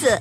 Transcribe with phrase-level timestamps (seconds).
[0.00, 0.20] 子。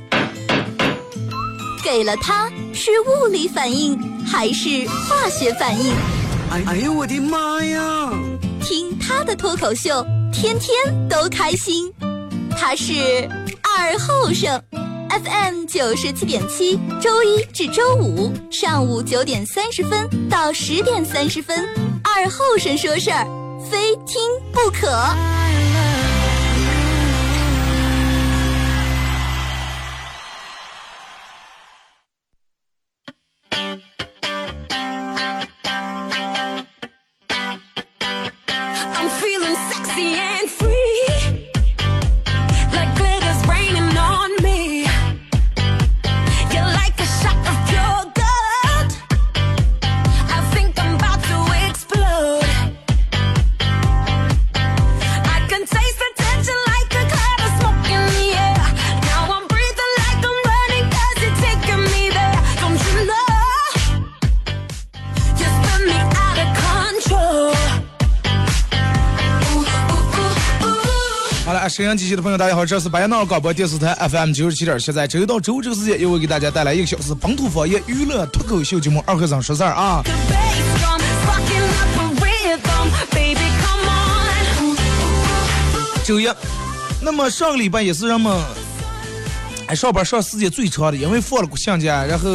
[1.83, 5.93] 给了它是物理反应还是化学反应？
[6.51, 8.11] 哎哎呦我的妈呀！
[8.61, 11.91] 听他的脱口秀，天天都开心。
[12.57, 12.93] 他是
[13.63, 14.61] 二后生
[15.09, 21.65] ，FM 九十七点七，周一至周五上午九点三十分到十点三十分，
[22.03, 23.25] 二后生说事儿，
[23.71, 24.21] 非听
[24.51, 24.87] 不可。
[71.69, 80.01] 沈阳机器的朋友，大家好，这是白杨闹广播电视台 FM 九十七点七，在周一到周五这个时间，又会给大家带来一个小时本土方言娱乐脱口秀节目《二和尚说事儿》啊。
[86.03, 86.27] 周一，
[87.01, 88.35] 那么上个礼拜也是人们
[89.67, 92.29] 哎上班上时间最长的，因为放了国庆假，然后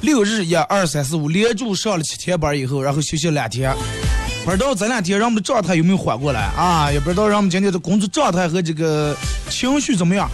[0.00, 3.72] 六日一二三四五连住上了七天班以后，然后休息两天。
[4.50, 6.90] 不知道这两天我们的状态有没有缓过来啊？
[6.90, 9.16] 也不知道让我们今天的工作状态和这个
[9.48, 10.28] 情绪怎么样。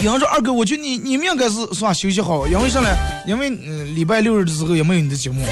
[0.00, 2.88] 有人说二哥，我觉得你你们应该是是吧休息好，因为啥呢？
[3.26, 5.42] 因为嗯、礼拜六日的时候也没有你的节目，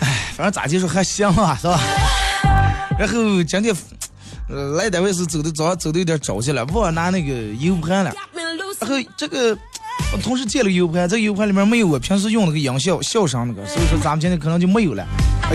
[0.00, 1.80] 哎反正咋就说还行啊，是吧？
[2.98, 3.72] 然后今天
[4.48, 8.12] 呃来单位是走的早上走的有点着急了，忘了拿那个 U 盘了。
[8.80, 9.56] 然后这个
[10.12, 15.06] 我同事借了 U 盘，这 U 盘里面没有我平时用那个音效笑声那个，所以说咱们今天可能就没有了，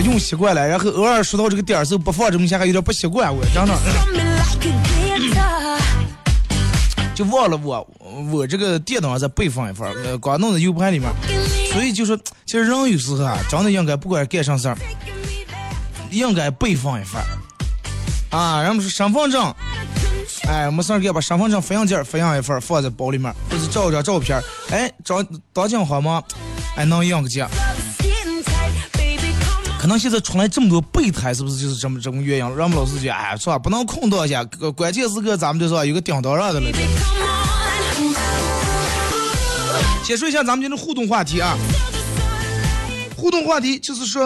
[0.04, 0.66] 用习惯了。
[0.66, 3.74] 然后偶尔说到这个点儿时候不放这么一下，还有点不习惯，我真的
[7.14, 7.86] 就忘了我
[8.30, 11.10] 我这个电脑上再备份一份，呃，光弄在 U 盘里面。
[11.72, 14.76] 所以就说，其实人有时候啊，真的应该不管干啥事儿，
[16.10, 18.62] 应该备份一份儿啊。
[18.62, 19.54] 然后说身份证，
[20.48, 26.22] 哎，没事儿给把身份证复印件儿复印一份放在包里面，或者照一张照片儿，哎，照当进好吗？
[26.76, 27.46] 哎，能印个件。
[27.98, 29.80] Skin tight, baby, come on.
[29.80, 32.44] 可能现在出来这么多备胎，是不是就是这么这么原因？
[32.56, 33.58] 让我们老师讲，哎，是吧？
[33.58, 34.44] 不能空到一下，
[34.76, 36.68] 关键时刻咱们就说有个顶刀上的了。
[40.04, 41.56] 先说一下咱们今天的互动话题啊，
[43.16, 44.22] 互动话题就是说，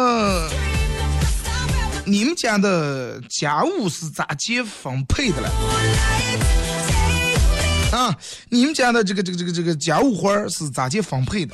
[2.08, 5.50] 你们家的家务是咋接分配的了？
[7.90, 8.16] 啊，
[8.48, 11.52] 你们家的这个这个这个这个家务活儿是咋接分配的？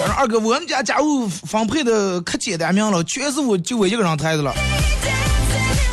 [0.00, 4.50] 我说二哥，我们家家务分配的可简单明了，全是我就我一个人抬的了。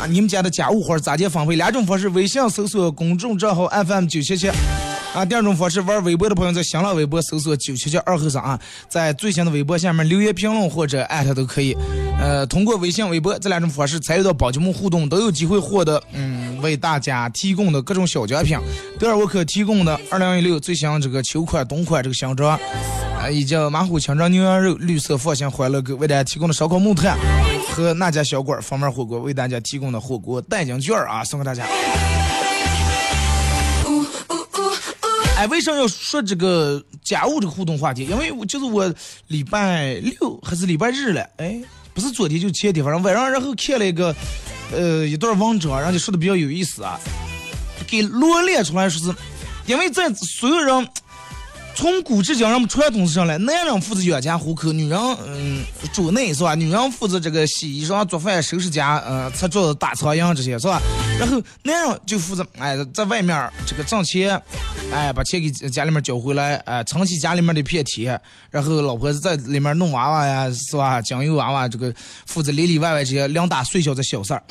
[0.00, 1.56] 啊，你们家的家务活儿咋接分配？
[1.56, 4.50] 两种方式：微信搜索公众账号 FM 九七七。
[5.16, 11.74] 啊，第二种方式，玩微博的朋友在新浪微博搜索九七七二后生啊，在最新的微博下面留言评论或者艾特都可以。
[12.20, 18.58] 呃，通过微信、微博这两种方式参与到宝节目互动，都有机会获得嗯为大家提供的各种小奖品。
[18.98, 22.58] 德尔沃克提供的二零一六最新这个秋款、冬款这个香装，
[23.18, 27.16] 啊，以及马虎清蒸牛羊肉、绿色放心欢乐购为大家提供的烧烤木炭
[27.72, 31.66] 和那家小馆方面火锅为大家提供的火锅代金券啊，送给大家。
[35.36, 38.04] 哎，为啥要说这个家务这个互动话题？
[38.04, 38.90] 因为就是我
[39.26, 41.60] 礼拜六还是礼拜日了，哎，
[41.92, 44.16] 不是昨天就前天，反正晚上然后看了一个
[44.72, 46.98] 呃一段文章，人家说的比较有意思啊，
[47.86, 49.14] 给罗列出来说是，
[49.66, 50.88] 因为在所有人
[51.76, 56.54] 从古至今，人们传统上来，男人负责养家糊口，女人嗯主内是吧？
[56.54, 60.80] 女人负责这个洗衣裳、做饭、收拾家，呃，擦桌子、打苍蝇这些是吧？
[61.20, 64.40] 然后男人就负责哎在外面这个挣钱，
[64.90, 68.18] 哎把钱给家里面交回来，哎撑起家里面的片天，
[68.50, 71.02] 然后老婆子在里面弄娃娃呀是吧？
[71.02, 74.42] 酱油娃娃这个负责里里外外这些两大碎小的小事儿。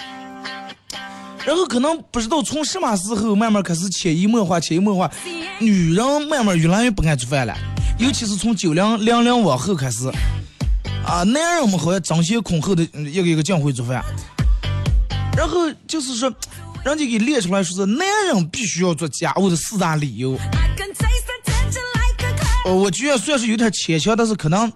[1.46, 5.12] 然后可能不知道从什么时候慢慢开始潜移默化，潜移默化，
[5.60, 7.56] 女人慢慢越来越不爱做饭了，
[8.00, 10.10] 尤其是从九零零零往后开始，
[11.06, 14.04] 啊，男人们好像争先恐后的一个一个讲会做饭，
[15.38, 16.34] 然后就是说，
[16.84, 20.36] 人家给列出来说是男人必须要做家务的四大理由。
[20.36, 22.70] I can taste the tension like a cloud.
[22.70, 24.72] 呃，我觉得虽然是有点牵强，但是可能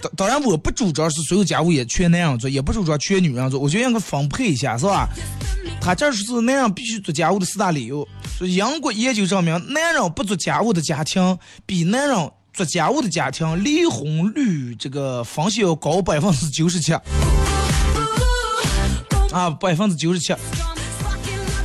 [0.00, 5.08] 当当然我不主张是所有家务也全男人做，也不主张全女人做，我觉得应该分配一下，是吧？
[5.80, 8.06] 他这是男人必须做家务的四大理由。
[8.38, 16.92] 说英国研究证明，男人不做家务的家庭比男人做家务的家庭离婚率这个风险要高百分之九十七。
[19.32, 20.34] 啊，百分之九十七。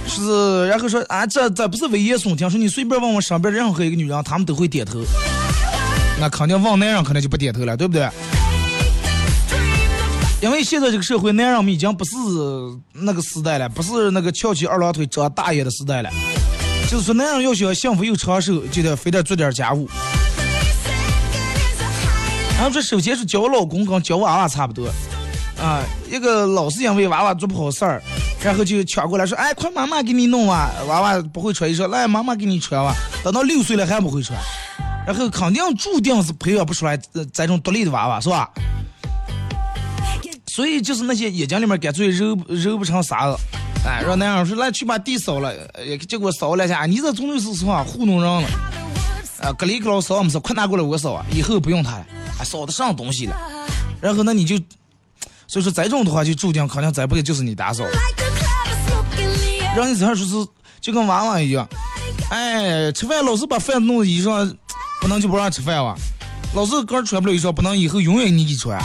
[0.08, 5.00] 是，然后说啊，这这不是危言耸听，说你随便问问身边任何一个女人，她们都会点头。
[6.20, 8.10] 那肯定问男人可能就不点头了，对不对？
[10.42, 12.12] 因为现在这个社会，男人们已经不是
[12.94, 16.10] 那个时代了，不是那个翘起二郎腿长大爷的时代了。
[16.90, 19.90] 就是说，男人要想幸福又长寿，就得非得做点家务。
[22.56, 24.88] 然后这首先是教老公跟教娃娃差不多，
[25.62, 28.02] 啊，一个老是因为娃娃做不好事儿，
[28.42, 32.96] 然后就抢过来说，哎，快妈妈给你弄啊，娃娃不会穿，一说来妈妈给你穿吧，
[33.26, 34.40] 等到六岁了还不会穿，
[35.06, 38.50] 然后肯定注定是培养不出来这这种独立的娃娃，是吧？
[40.60, 43.38] 所以就是那些眼睛里面干脆揉揉不成沙子，
[43.86, 45.56] 哎，让男人说来去把地扫了，
[46.06, 48.50] 结果扫了一下，你这总归是什么糊弄人了，
[49.42, 52.06] 啊，格里克劳扫没扫，快拿过来我扫啊，以后不用他了，
[52.38, 53.38] 还扫的上东西了，
[54.02, 54.58] 然后那你就，
[55.48, 57.86] 所以说这种的话就注定肯定这辈子就是你打扫，
[59.78, 60.50] 让你这样说是
[60.82, 61.66] 就跟娃娃一样，
[62.32, 64.54] 哎，吃饭老是把饭弄衣裳，
[65.00, 65.96] 不能就不让吃饭哇，
[66.54, 68.78] 老是刚穿不了衣裳，不能以后永远你给穿。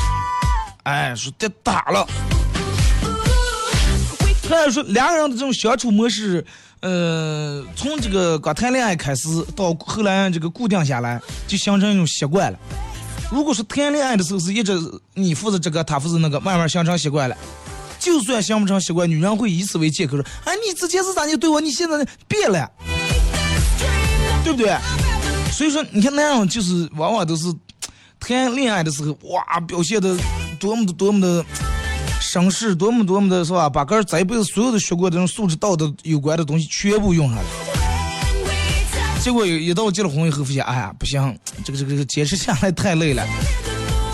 [0.84, 2.06] 哎，说这打了。
[4.48, 6.44] 还有说两个人的这种相处模式，
[6.80, 12.58] 呃，从这个刚谈恋爱开始到后来这个固定下来，就形成一种习惯了。
[13.32, 14.78] 如果说谈恋爱的时候是一直
[15.14, 17.36] 你负责这个，他负责那个，慢慢形成习惯了。
[17.98, 22.70] 就算形不成习惯，女人会以此为借口说：“哎，你之前是咋就对我，你现在变了，
[24.44, 24.76] 对不对？”
[25.50, 27.46] 所以说，你看那样就是往往都是
[28.26, 30.16] 谈恋爱的时候，哇，表现的
[30.58, 31.44] 多么的多么的
[32.22, 33.68] 绅士，多么多么的是吧？
[33.68, 37.44] 把个儿这一辈子所有的学过的这种素质、道德有关的东西全部用上了。
[39.20, 43.22] 结果一到结了婚以后，发现哎呀不行，这个这个这个坚持下来太累了。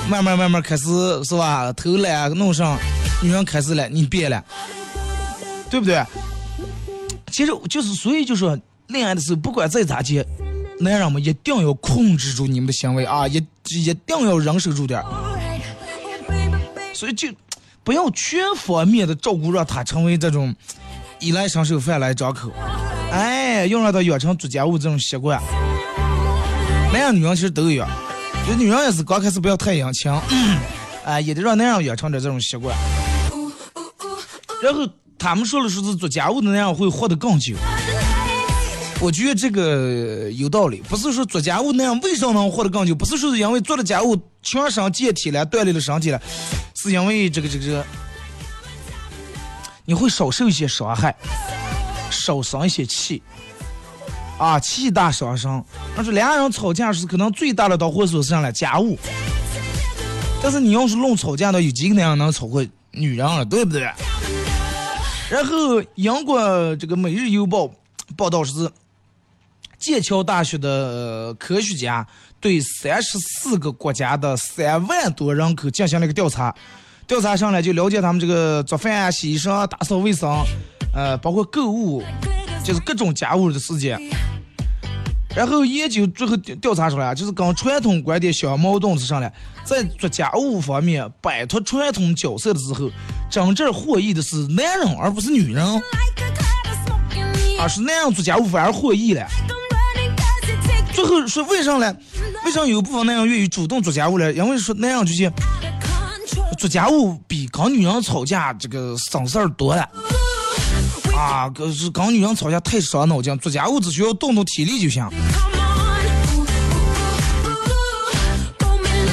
[0.08, 0.84] 慢慢慢慢开始
[1.24, 1.72] 是吧？
[1.72, 2.76] 偷懒弄上，
[3.22, 4.44] 女人开始了，你变了，
[5.70, 6.04] 对不对？
[7.30, 8.58] 其实就是所以就说，
[8.88, 10.26] 恋爱的时候不管再咋接，
[10.80, 13.36] 男人们一定要控制住你们的行为啊，一
[13.68, 15.04] 一定要忍受住点儿。
[16.94, 17.28] 所以就
[17.84, 20.54] 不要全方面的照顾，让他成为这种
[21.18, 22.50] 衣来伸手、饭来张口。
[23.12, 25.40] 哎，要让他养成做家务这种习惯。
[26.92, 27.86] 男人女人其实都一样，
[28.46, 30.10] 就女人也是刚开始不要太殷勤，
[31.04, 32.74] 哎，也得让男人养成点这种习惯。
[34.62, 34.86] 然后
[35.18, 37.54] 他们说了，说是做家务的男人会活得更久。
[39.02, 42.94] 我觉得这个有道理，不是说做家务那样为什么能活得更久？
[42.94, 46.20] 不是说是因为做了家务全身健体了，锻炼了身体了，
[46.74, 47.84] 是因为这个这个这个，
[49.86, 51.16] 你会少受一些伤害，
[52.10, 53.22] 少生一些气，
[54.36, 55.64] 啊，气大伤身。
[55.96, 58.52] 但是两人吵架是可能最大的导火索是啥了？
[58.52, 58.98] 家务。
[60.42, 63.90] 但是你要是论吵架的，有几个男人能吵过女人了，对不对？
[65.30, 67.64] 然后英国这个《每日邮报》
[68.16, 68.70] 报道是，
[69.80, 72.06] 剑桥大学的科学家
[72.38, 76.54] 对三十四个国家的三万多人口进行了一个调查，
[77.06, 80.44] 调查上来就了解他们这个做饭啊、洗衣裳、打扫卫生，
[80.94, 82.02] 呃，包括购物，
[82.62, 83.98] 就是各种家务的事件。
[85.34, 89.30] 然后研究最后调调查出来，就是跟传统观点相矛盾是啥呢？
[89.64, 92.90] 在做家务方面摆脱传统角色的时候，
[93.30, 95.64] 真正获益的是男人，而不是女人。
[97.58, 99.26] 而，是男人做家务反而获益了。
[101.00, 101.96] 最后说为啥呢？
[102.44, 104.30] 为啥有部分男人愿意主动做家务呢？
[104.34, 105.32] 因为说男人就是
[106.58, 109.88] 做家务比跟女人吵架这个省事儿多了。
[111.16, 115.08] 啊，可是跟女人吵架太伤脑筋，做家务只需要动动体力就行。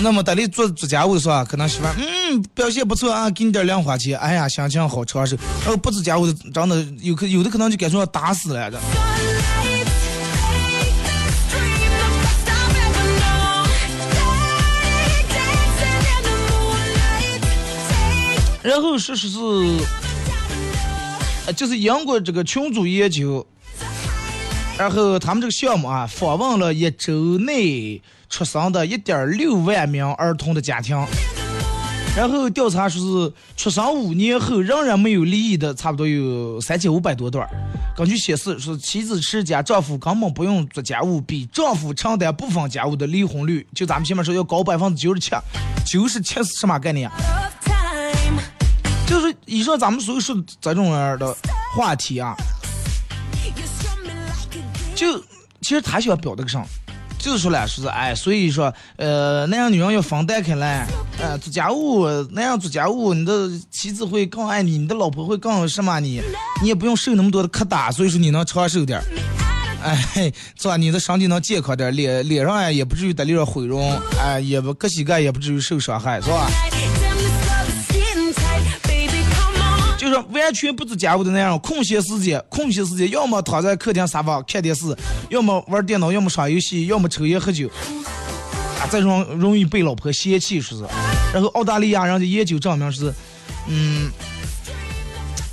[0.01, 5.37] 那么等你做做家务的时候啊，可能媳妇嗯表现不错啊，给你点零花钱，哎呀心情好长寿。
[5.61, 8.77] 然后不做家务的，真的有可有的可能就感觉要打死了的。
[18.67, 19.39] 然后说是是，
[21.45, 23.47] 呃，就是英国这个群组研究，
[24.77, 30.97] 然后他们这个项目啊，访问了一周内出生的一点六万名儿童的家庭，
[32.13, 37.49] 然后调查说是出生五年后仍然没有离异的，差不多有三千五百多对儿。
[37.95, 45.31] 根据显示，说妻子持家，丈夫根本不用做家务，比丈夫承担部分家务的离婚率，就咱们前面说要高百分之九十七，
[45.85, 47.15] 九十七是什么概念啊？
[49.07, 51.35] 就是以上咱们所有说的这种样的
[51.75, 52.35] 话题啊，
[54.93, 55.17] 就
[55.61, 56.63] 其实他想表达个啥，
[57.17, 60.85] 就是说了，说是哎，所以说呃那样女人要分担开来，
[61.19, 66.21] 呃做家务那样做家务，你的妻子会更爱你，你的老婆会更什么你，
[66.61, 69.05] 你也不用受那么多的磕打，所以说你能长寿点儿。
[69.83, 70.75] 哎， 是吧？
[70.75, 76.49] 你的身体能健康点儿，脸脸上啊也不至于得留点毁容，哎，也不各膝盖也不至于受伤害，是吧？
[80.31, 84.85] 完全不做家务的那样，空闲时间，空闲时间要么躺在客厅沙发看电视，
[85.29, 87.67] 要么玩电脑，要么耍游戏，要么抽烟喝酒，
[88.79, 90.87] 啊，这种容易被老婆嫌弃，是不是。
[91.33, 93.13] 然后澳大利亚人家研究证明是，
[93.67, 94.09] 嗯，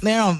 [0.00, 0.38] 那样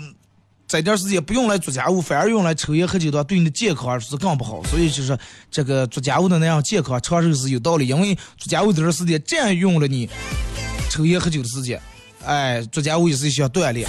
[0.67, 4.63] 这点时间不用来做家务，反而用来抽烟喝酒的话，对你的健康是更不好。
[4.65, 5.17] 所以就是
[5.51, 10.09] 这个做家务的那样健康长寿是有道理，因为做家务这段时间占用了你
[10.89, 11.81] 抽烟喝酒的时间。
[12.27, 13.89] 哎，做家务也是一项锻炼。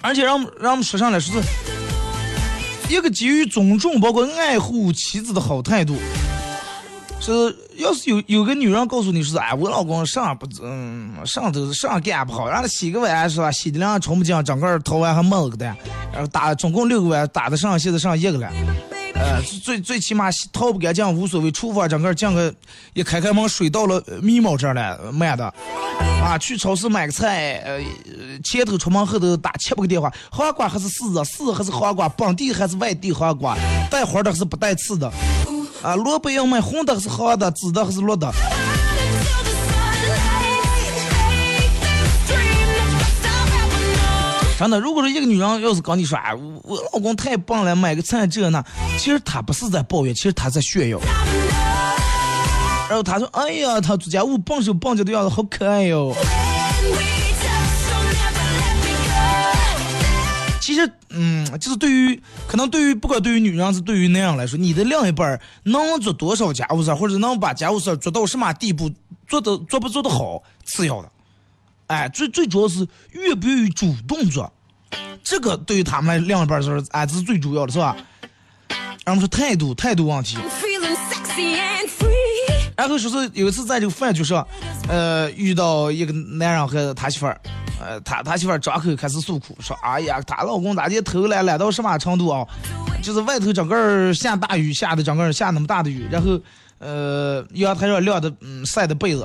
[0.00, 1.48] 而且让让我们说上来说是
[2.88, 5.96] 一个基于尊重，包括爱护妻子的好态度。
[7.20, 13.52] 是，要是有有个女人告诉你说，哎，我老公上不嗯上都上干不好，让他洗个碗是吧？
[13.52, 15.66] 洗的两冲不净，整个头碗还没了个的，
[16.12, 18.50] 然后打总共六个碗，打的上现在上一个了。
[19.22, 22.52] 呃，最最起码洗掏不干净无所谓，厨房整个整个
[22.92, 25.52] 一开开门，水到了呃眉毛这儿了，呃慢的。
[26.22, 33.56] 啊，去超市买个菜，呃，呃前头出门后头打七八个电话，黄瓜还是柿子，柿子还是黄瓜，本地还是外地黄瓜，
[33.90, 35.12] 带花的还是不带刺的，
[35.82, 38.32] 啊，萝卜要买红的还是黄的，紫的还是绿的，
[44.62, 48.64] 真的，如果说一个女人要是跟你说，哎，我老公太棒了，买个菜这那，
[48.96, 51.00] 其实她不是在抱怨，其实她在炫耀。
[52.88, 56.10] 然后她说，哎呀，她做家务笨手笨脚的样子好可爱哟。
[56.10, 56.14] We
[57.42, 60.58] touch, so never let me go.
[60.60, 68.88] 其实，嗯，就是对于可能对于不管对于女人还是对于那样来说，你的另一半能做多少家务事儿，或者能把家务事儿做到什么地步，
[69.26, 71.10] 做的做不做得好，次要的。
[71.92, 74.50] 哎，最最主要是愿不愿意主动做，
[75.22, 77.94] 这个对于他们来另一半儿说，哎，这是最主要的，是吧？
[79.04, 80.38] 然后说态度，态度问题。
[82.74, 84.46] 然后说是有一次在这个饭局上，
[84.88, 87.38] 呃，遇到一个男人和他媳妇儿，
[87.80, 92.46] 呃，他他媳妇儿张口开始诉苦，说，哎呀，她老公咋的偷懒懒到什么程度啊？
[93.02, 96.40] 就是外头整个儿下大雨，下的整个儿下那么大的雨，然后，
[96.78, 99.24] 呃，阳台上晾的嗯晒的被子，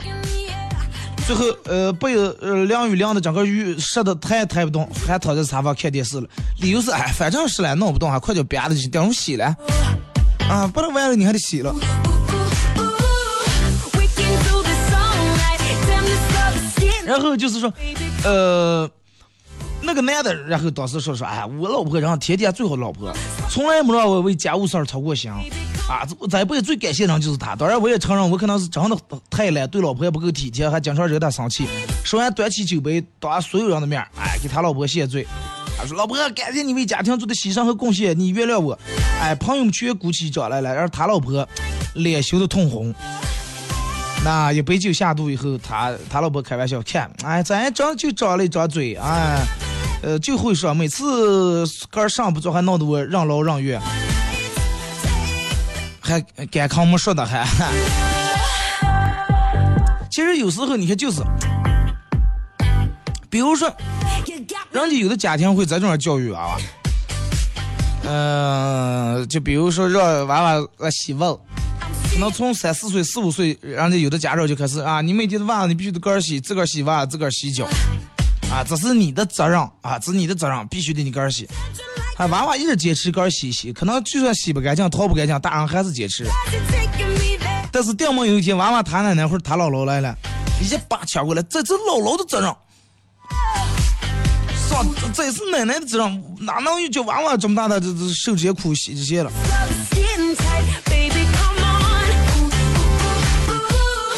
[1.27, 6.27] 最后呃被子呃晾雨晾的整个雨湿的抬也抬不动，还躺在沙发看电视了。
[6.61, 9.53] 理由是哎，反正是了，弄不动还快点别的去，等会洗了。
[10.49, 11.75] 啊，不能完了你还得洗了。
[17.05, 17.73] 然后就是说，
[18.23, 18.89] 呃，
[19.81, 23.11] 那个男的，然后当时说说，哎，我老婆然后天天最好的老婆，
[23.49, 25.29] 从来没让我为家务事儿操过心，
[25.89, 27.55] 啊，这我这辈子最感谢人就是他。
[27.55, 28.97] 当然，我也承认我可能是真的
[29.29, 31.65] 太懒，对老婆也不够体贴，还经常惹她生气。
[32.03, 35.25] 说完，端起酒杯，当所有人的面，哎，给他老婆谢罪。
[35.77, 38.77] 他说：“老婆，感谢你为家庭做的牺牲和贡献，你原谅我。”
[39.21, 41.47] 哎，朋友们全鼓起掌来了，然后他老婆
[41.93, 42.93] 脸羞得通红。
[44.25, 49.39] 那一杯酒下肚以后，他他老婆开玩笑看，哎，咱长就长了一张嘴，哎，
[50.01, 53.79] 呃，就会说，每次个儿上不做，还闹得我任劳任怨，
[56.07, 57.45] 还敢看没说的还。
[60.09, 61.21] 其实有时候你看就是，
[63.29, 63.71] 比如说，
[64.71, 66.57] 人家有的家庭会在这种教育娃娃，
[68.03, 71.35] 呃，就比如说让娃娃来洗碗。
[72.09, 77.65] 可能从三四岁、四五岁，人家有的家长就开始啊，你每天的袜子你必须得个儿洗，自个儿洗袜，自个儿洗脚，
[78.49, 81.47] 啊，这是你的责任啊，这是你的责任，必须得你个儿洗。
[82.17, 86.25] 啊，娃娃一直坚持个洗洗，可能就算洗不干净、掏不干净，大人还是坚持。
[87.71, 90.17] 但是定么有一天，娃娃他奶奶或者他姥姥来了，
[90.59, 92.49] 一把抢过来，这这姥姥的责任，
[94.57, 94.83] 是吧？
[95.13, 99.31] 这是奶奶的责任，哪能又叫娃娃这么大的这这受这些苦洗这些了？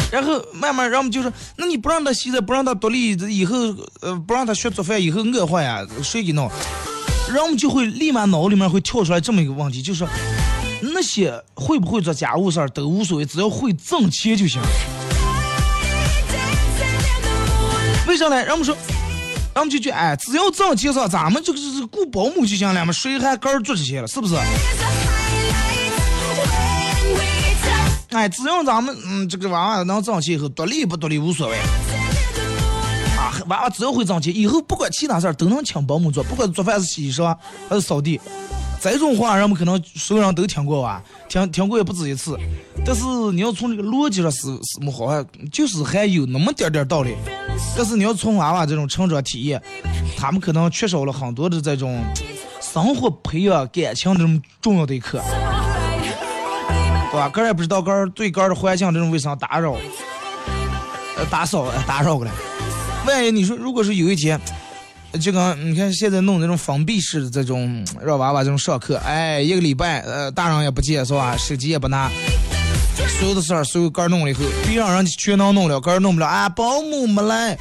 [0.10, 3.58] 然后慢慢，让我们就说，那你不让他洗澡，不让他独立，以后
[4.00, 6.50] 呃不让他学做饭，以后饿坏呀，谁给弄？
[7.34, 10.06] 人们就会立马脑里面会跳出来这么一个问题，就是
[10.82, 14.60] 那些会不会做家务事儿都无所谓，只要会挣钱就行。
[18.08, 18.44] 为啥呢？
[18.44, 18.76] 人们说，
[19.54, 24.36] 人们就觉得哎，只要挣钱上，咱们这个是雇保姆就行了嘛，谁还干儿做这些了，是不是？
[28.10, 31.58] 哎，只要咱们嗯，这个娃娃能挣钱以后，独立不独立无所谓。
[33.50, 37.36] 娃娃只要会挣钱，以后不管其他事儿都能请保姆做，不管做饭是洗衣裳
[37.68, 38.20] 还是扫地。
[38.82, 42.38] 这种话人们可能所有人都听过吧，听听过也不止一次。
[42.86, 43.04] 但是
[43.34, 47.14] 你要从这个逻辑上是是么好啊，就是还有那么点点道理。
[47.76, 49.62] 但是你要从娃娃这种成长体验，
[50.18, 52.02] 他们可能缺少了很多的这种
[52.62, 55.22] 生活培养感情这种重要的一课。
[57.12, 57.28] 对吧？
[57.28, 59.76] 个儿也不知道个儿对个儿的环境这种卫生打扰，
[61.18, 62.32] 呃，打扫打扰过来。
[63.10, 64.40] 万一你说，如果是有一天，
[65.20, 71.36] 就跟你看现在弄那种封闭式的这种让娃娃这种上课，哎，一个礼拜，呃，大人也不见是吧？
[71.36, 72.08] 手机也不拿，
[73.20, 77.58] 所有的事儿，所有个儿弄了以后，别让人全能弄了，个儿弄不了啊，保姆没来。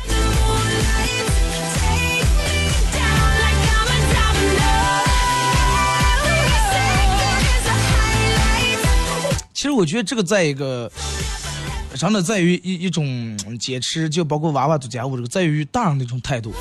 [9.55, 10.89] 其实我觉得这个在一个，
[11.99, 16.55] 真的在于一一种坚持，就包括娃娃做家务这个，在于大人的一种态度。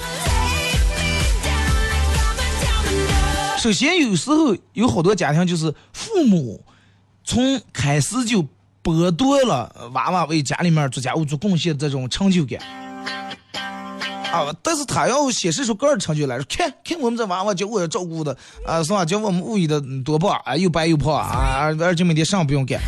[3.60, 6.64] 首先，有时候有好多家庭就是父母
[7.24, 8.44] 从开始就
[8.84, 12.60] 剥夺了娃娃为家里面做家务做贡献的这种成就感。
[14.32, 19.06] 啊，但是他要显示出个人成就来，看看我们这娃娃叫我要照顾的，啊，是吧？
[19.06, 22.82] 叫我们物理的多棒啊，又白又胖啊，而且每天啥不用干。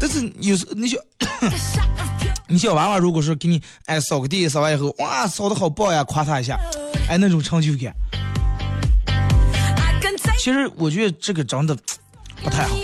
[0.00, 0.96] 但是有时你小，
[2.48, 6.58] 你小 娃娃如果说给你哎扫个地，扫完以后，哇，扫的好棒呀，夸他一下，
[7.06, 7.94] 哎，那种成就感。
[10.38, 11.76] 其实我觉得这个真的
[12.42, 12.74] 不太好，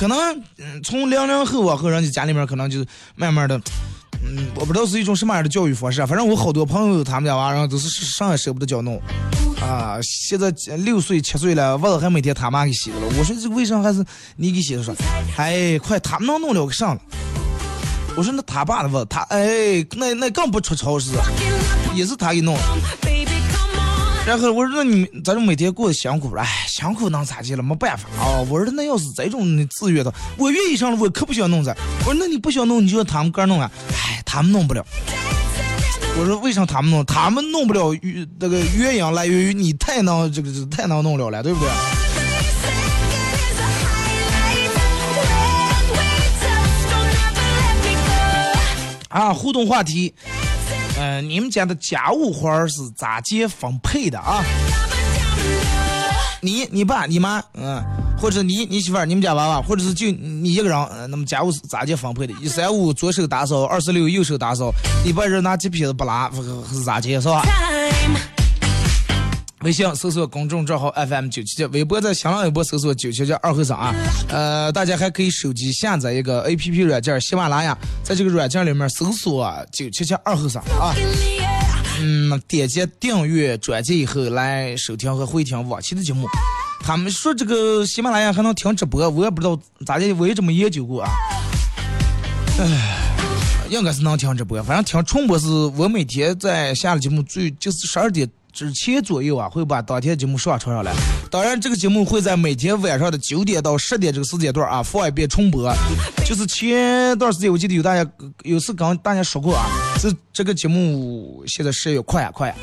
[0.00, 0.18] 可能
[0.56, 3.56] 嗯，从零零后往后，人家家里面可能就慢慢的，
[4.24, 6.06] 嗯，我不知道是一种什么样的教育方式啊。
[6.06, 9.00] 反正我好多朋友他们家娃，然后都是上也舍不得教弄，
[9.60, 13.06] 啊，现在六岁七岁了，袜子还每天他妈给洗的了。
[13.18, 14.04] 我说这卫生还是
[14.36, 14.82] 你给洗的？
[14.82, 14.94] 说，
[15.36, 17.00] 哎，快，他们能弄了个上了。
[18.16, 21.12] 我说那他爸的袜，他哎，那那更不出超市，
[21.94, 22.56] 也是他给弄。
[24.26, 27.62] 然后我说那你咱这每天过得辛苦了，哎，辛苦能咋地了？
[27.62, 28.40] 没办法啊。
[28.48, 31.74] 我说那要是这种自愿的，我愿意上了，我可不想弄这。
[32.00, 33.70] 我说那你不想弄，你就让他们哥弄啊。
[33.92, 34.84] 哎，他们弄不了。
[36.20, 37.04] 我说为啥他们弄？
[37.04, 37.96] 他们弄不了，
[38.40, 41.68] 那个鸳鸯来源于你太能这个这太能弄了了，对不对？
[49.08, 50.12] 啊，互动话题。
[50.98, 54.42] 嗯，你们家的家务活是咋接分配的啊？
[56.40, 57.82] 你、你爸、你妈，嗯，
[58.16, 62.34] 或者你、你媳妇儿、你们家娃娃，或者是就你一个人，那么家务是咋接分配的？
[62.40, 64.72] 一三五左手打扫，二四六右手打扫，
[65.04, 66.30] 礼拜日拿几匹子不拉，
[66.70, 67.42] 是咋接是吧？
[69.62, 73.92] 微信搜索公众账号 FM 九七七，微博在新浪微博搜索九七七二后生啊。
[74.28, 80.94] 呃，大家还可以手机下载一个 APP 软件喜马拉雅，在这个软件里面搜索九七七二后生啊。
[82.00, 86.26] 嗯，点击订阅专辑以后来收听和回听往期的节目。
[86.80, 91.10] 他们说这个喜马拉雅还能听直播，我也不知道咋的，我也这么研究过啊。
[92.60, 98.28] 唉，应该是能听直播，反正听重播是我每天在下了节目最就是十二点。
[98.58, 100.92] 之前左右啊，会把当天节目上传上来。
[101.30, 105.72] 当然，这个节目会在每天晚上的九点到十点这个时间段啊放一遍重播。
[106.26, 108.10] 就是前段时间我记得有大家
[108.42, 109.64] 有次跟大家说过啊，
[110.00, 112.54] 这这个节目现在是要快呀快呀。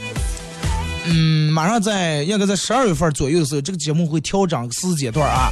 [1.06, 5.50] 嗯，马上在应该在十二月份左右的时候，这个节目会调整时间段啊。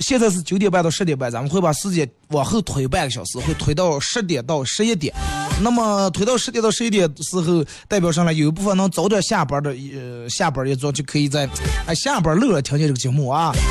[0.00, 5.14] 现在是九点半到十点半，咱们会把时间往后推半个小时，会推到十点到十一点。
[5.62, 11.48] 那么推到十点到十一点的时候，代表上来有一部分能早点下班的，呃，下班一族就可以在
[11.86, 13.52] 哎下班路上听见这个节目啊。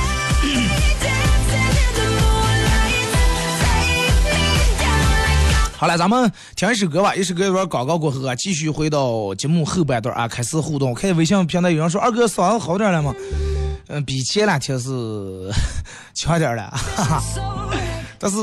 [5.78, 10.94] 好了，咱们听一首歌吧，一首歌一段广告过后啊，继续回到节目后半段啊，开始互动。
[10.96, 13.14] 看微信平台有人说二哥嗓子好点了吗？
[13.88, 14.90] 嗯，比前两天是
[16.16, 17.22] 强点了，哈哈。
[18.18, 18.38] 但是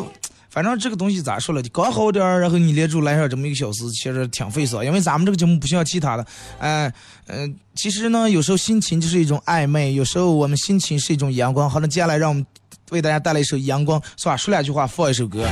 [0.52, 4.76] 反正这个东西咋说了，刚好点儿，然后你连住来上这么一个小时，其实挺费事。
[4.84, 6.26] 因为咱们这个节目不像其他的，
[6.58, 6.92] 哎，
[7.28, 11.70] 嗯，其实呢，有时候心情就是一种暧昧，有时候我们心情是一种阳光。
[11.70, 12.44] 好了，接下来让我们
[12.90, 14.36] 为大家带来一首《阳光》，是吧？
[14.36, 15.48] 说两句话，放一首歌。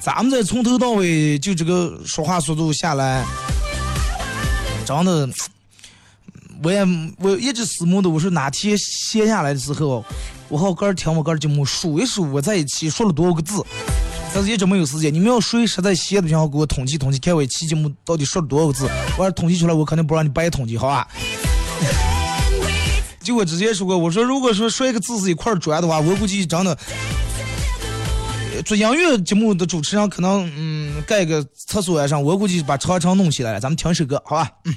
[0.00, 3.24] 咱们这从头到尾就这个说话速度下来，
[4.84, 5.28] 真的，
[6.64, 6.84] 我也
[7.18, 10.04] 我一直思慕的，我说哪天歇下来的时候，
[10.48, 13.64] 我和我哥儿听我哥儿节目数一数我在一起说了多少个字。
[14.34, 15.14] 但是一直没有时间。
[15.14, 21.06] 你们要谁实在闲的想要给我统计统计，看我一期节目到底说了多少个字，我要统计出来，我肯定不让你白统计，好吧？
[23.22, 26.76] 就我之前说过，我说如果说说一个字是一块砖的话，我估计真的。
[28.64, 33.60] 做音乐节目的主持人可能，嗯，盖个厕所呀上，我估计把长城弄起来了。
[33.60, 34.50] 咱们听首歌，好吧？
[34.64, 34.74] 嗯。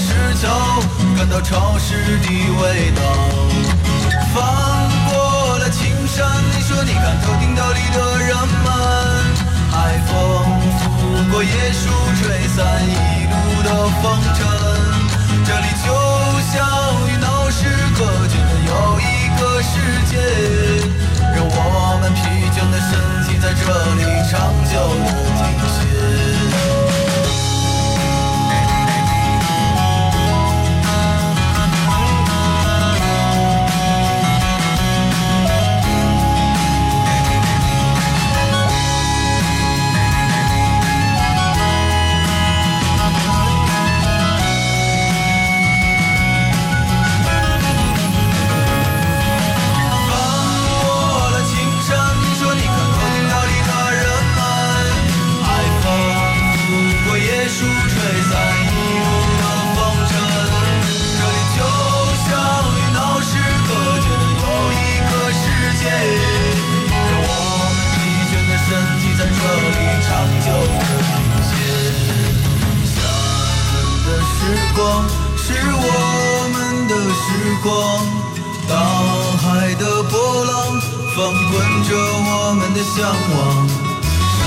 [0.00, 0.08] 石
[0.40, 0.48] 桥，
[1.16, 2.26] 感到潮湿的
[2.60, 3.02] 味道。
[4.32, 4.42] 翻
[5.10, 8.34] 过了青山，你说你看头顶岛里的人
[8.64, 8.66] 们，
[9.70, 10.10] 海风
[10.78, 10.82] 拂
[11.30, 11.82] 过椰树，
[12.18, 12.58] 吹散
[12.88, 12.90] 一
[13.28, 13.68] 路的
[14.00, 14.04] 风
[14.36, 14.38] 尘。
[15.44, 15.86] 这里就
[16.50, 16.56] 像
[17.06, 17.58] 与闹市
[17.98, 19.72] 隔绝的又一个世
[20.08, 20.12] 界，
[21.34, 22.18] 让我们疲
[22.54, 22.90] 倦的身
[23.26, 23.60] 体在这
[23.96, 24.32] 里长
[24.72, 24.74] 久
[81.20, 81.52] 翻滚
[81.84, 83.36] 着我们的向往。
[83.68, 84.40] 山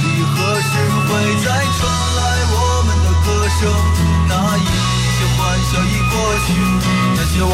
[0.00, 0.72] 里何时
[1.04, 1.08] 会
[1.44, 1.84] 再传
[2.16, 3.60] 来我们的歌声？
[4.26, 6.48] 那一些欢笑已过去，
[7.14, 7.52] 那些往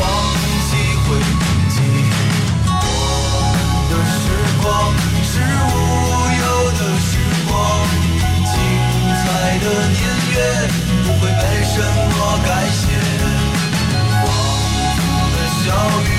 [0.69, 0.71] 昔
[1.03, 1.43] 会铭
[1.75, 1.75] 记。
[2.65, 2.71] 我
[3.43, 3.59] 们
[3.91, 4.23] 的时
[4.63, 4.65] 光
[5.27, 5.75] 是无
[6.39, 6.47] 忧
[6.79, 7.11] 的时
[7.51, 7.51] 光，
[8.47, 8.55] 精
[9.19, 9.27] 彩
[9.59, 9.67] 的
[9.99, 9.99] 年
[10.31, 10.39] 月
[11.03, 12.15] 不会被什么
[12.47, 12.87] 改写。
[14.23, 14.31] 仿
[14.95, 14.99] 佛
[15.35, 15.67] 的笑
[16.07, 16.12] 语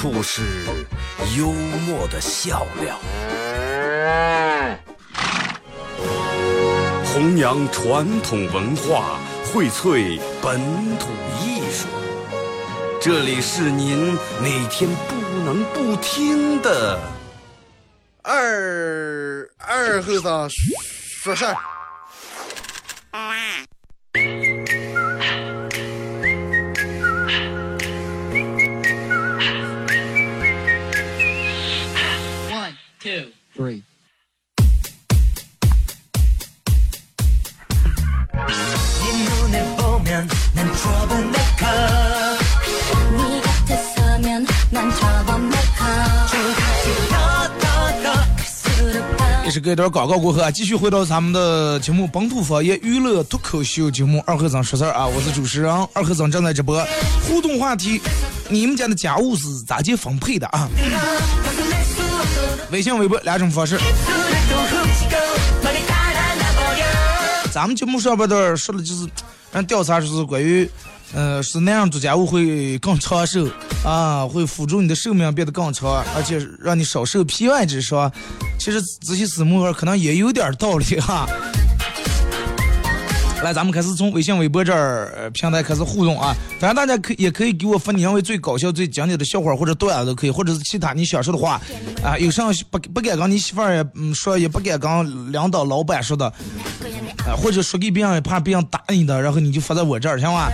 [0.00, 0.64] 处是
[1.36, 2.98] 幽默的笑料，
[7.04, 10.58] 弘扬传统文化，荟萃本
[10.96, 11.10] 土
[11.44, 11.86] 艺术。
[12.98, 16.98] 这里是您每天不能不听的
[18.22, 21.54] 二二后生说事儿。
[32.99, 33.83] two, three.
[43.17, 46.27] 你곁에 서면 난 저번 메카
[48.75, 56.83] 수룩한 也是隔一段广告过后啊，继续回到咱们的节目《本土方言娱乐脱口秀》节目二和尚说事儿啊，我是主持人二和尚正在直播。
[57.27, 58.01] 互动话题：
[58.49, 60.67] 你们家的家务是咋接分配的啊？
[62.70, 63.78] 微信、微博两种方式。
[67.52, 69.08] 咱们节目上边的说的就是，
[69.50, 70.70] 让调查就是关于，
[71.12, 73.48] 呃，是男人做家务会更长寿
[73.84, 78.10] 啊，会辅助你的寿命变得更长，而且让你少受皮外之伤。
[78.56, 81.26] 其实仔细思摸可能也有点道理哈。
[83.42, 86.36] 来咱们开始从微信微博这儿平台开始互动啊。
[86.58, 91.60] 反正大家可也可以给我发你认为最搞笑最经典的笑话或者段子都可以或者是其他你想说的话。
[92.02, 96.26] 啊有啥不不敢跟你媳妇儿也嗯说也不敢跟领导老板说的。
[96.26, 100.50] 啊或者说给别人也怕别人打你的然后你就发在我这儿行吗？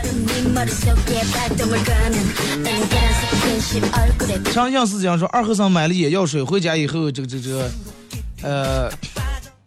[4.53, 7.70] 相信是这样说二和尚买了眼药水回家以后这个这个
[8.42, 8.90] 呃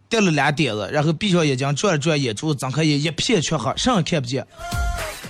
[0.10, 4.46] 掉了俩点子，然后闭上眼睛转了转眼珠，睁开眼一片黢黑，啥也看不见。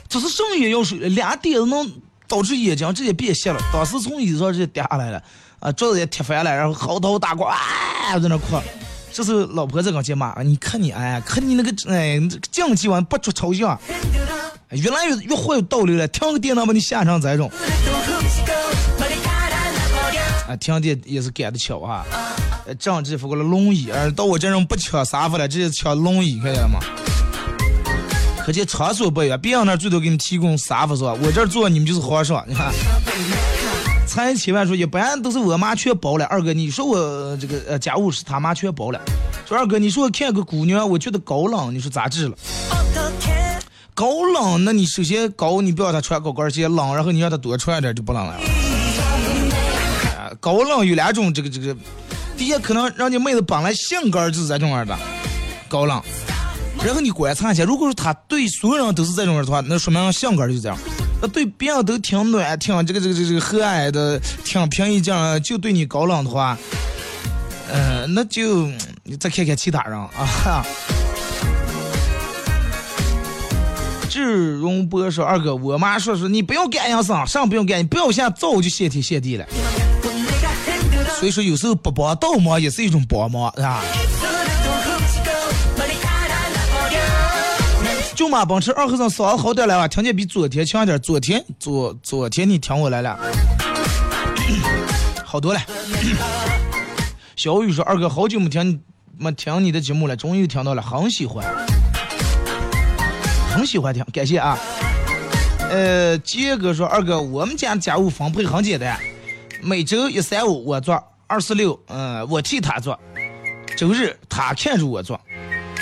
[0.08, 0.98] 这是什么眼药水？
[1.10, 1.92] 俩点子能
[2.28, 3.60] 导致眼睛直接变瞎了。
[3.74, 5.22] 当时从椅子上直接掉下来了，
[5.60, 7.58] 啊，桌子也踢翻了，然后嚎啕大哭，啊，
[8.22, 8.60] 在那哭。
[9.12, 13.78] 这是老婆在跟前骂，你看你哎，看你那个哎，这个讲几碗不出抽象，
[14.70, 16.08] 越来越越坏有道理了。
[16.08, 17.52] 停个电脑把你吓成这种。
[20.48, 22.06] 啊，停电也是赶得巧啊！
[22.70, 26.80] 呃，这样直接发过来轮椅，而到我这种不抢沙发了，直接抢龙椅，看见了吗？
[28.46, 31.16] 可见场所不一样，别人那最多给你提供沙发是吧？
[31.24, 32.72] 我这坐你们就是皇上，你看。
[34.06, 36.26] 才千万说，一般都是我妈全包了。
[36.26, 39.02] 二哥，你说我这个呃家务是他妈全包了。
[39.48, 42.38] 说二哥，你说我看个姑娘，我觉得高冷，你说咋治了？
[43.96, 48.36] 高冷，那你首先高，你不要她穿高跟鞋冷，然后你让她多穿点就不冷了。
[50.40, 51.76] 高冷有两种，这个这个，
[52.40, 54.98] 第一可能让你妹子本来性格就是这种样的，
[55.68, 56.02] 高冷。
[56.82, 60.78] 然后你观察一下，如果说她对所有人都是这种样的话，那说明性格就这样。
[61.22, 66.58] 那对别人都挺暖、挺这个这个这个和蔼的、挺平易近人，就对你高冷的话，
[67.70, 68.68] 呃，那就
[69.04, 70.10] 你再看看其他人啊。
[70.16, 70.66] 哈。
[74.10, 79.46] 志荣波说：“二哥，我妈说是你不用干养生，啥不用干，你不要想早就谢天谢地了。
[81.18, 83.82] 所以说有时候不帮倒忙也是一种帮忙，是吧？”
[88.16, 89.88] 舅妈奔驰二和尚嗓子好点了吧？
[89.88, 91.00] 听见比昨天强点。
[91.00, 93.18] 昨天昨昨天你听我来了，
[95.24, 95.62] 好多了。
[97.38, 98.82] 小雨说：“二哥，好久没听
[99.18, 101.46] 没听你的节目了，终于听到了，很喜欢，
[103.54, 104.58] 很喜欢听，感谢啊。”
[105.72, 109.00] 呃，杰哥说：“二哥，我们家家务分配很简单，
[109.62, 113.00] 每周一三五我做，二四六嗯我替他做，
[113.76, 115.20] 周日他看着我做。”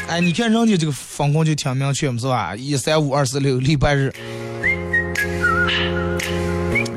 [0.08, 2.56] 哎，你看人家这个分工就挺明确嘛，是吧？
[2.56, 4.10] 一三五二四六，礼拜日，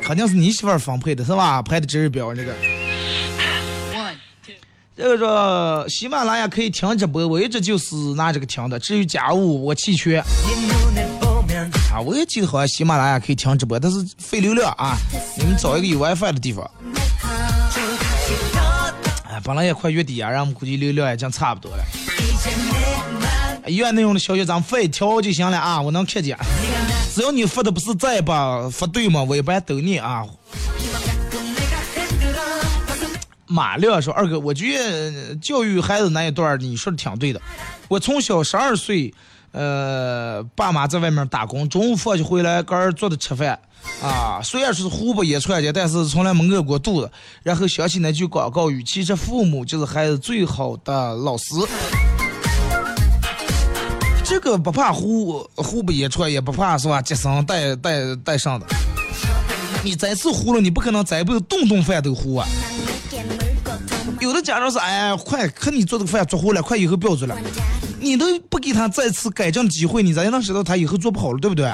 [0.00, 1.60] 肯定是你媳妇儿分配的是吧？
[1.60, 2.52] 排的值日表这个。
[3.92, 4.14] One,
[4.46, 4.54] two.
[4.96, 8.78] 这个说喜马拉雅可以听直播，我一直就是拿这个听的。
[8.78, 10.22] 至于家务，我弃权。
[11.92, 14.96] 啊，我也记得好像喜马拉雅可以听直播，但是费流量啊。
[15.36, 16.70] 你们找一个有 WiFi 的地方。
[19.24, 21.84] 哎，本来也快月底啊，然后我们估计流量也将差不多了。
[23.66, 26.38] 医院内容的消息咱们发一条就行了啊，我能看见。
[27.12, 29.22] 只要你发的不是在吧发对吗？
[29.24, 30.24] 我一般都念啊。
[33.46, 37.42] 马亮说：“二哥，我觉得教育孩子那一段你说的挺对的。
[37.88, 39.12] 我从小十二岁，
[39.52, 43.58] 呃，爸妈在外面打工，中午放学回来，个儿做的吃饭，
[44.00, 47.10] 啊，虽然是胡不也穿的，但是从来没饿过肚子。
[47.42, 51.44] 然后想起那句广告语，其实父母就是孩子最好的老师。
[54.22, 57.02] 这个不怕胡胡不也穿，也不怕是吧？
[57.02, 58.66] 接生带带带上的。
[59.82, 62.46] 你再次糊了，你不可能再不顿顿饭都糊啊。
[64.20, 67.36] 有的家长是，哎，快，看你做这个饭做糊了，快以后不要做了。
[68.00, 71.70] 你都不给他再次改正的机会，你咋就能知道他以后做不好了，对不对？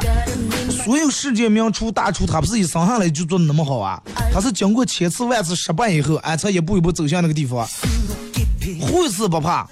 [0.85, 7.67] 所有世界名厨大厨，他不是一生下来就做的那么好啊，他是经过千次万次失败以后，哎，才一步一步走向那个地方。
[8.81, 9.69] 会次不怕，